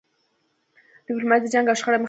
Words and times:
ډيپلوماسي 1.05 1.41
د 1.43 1.47
جنګ 1.53 1.65
او 1.69 1.75
شخړې 1.79 1.91
مخه 1.91 1.91
نیسي. 1.93 1.99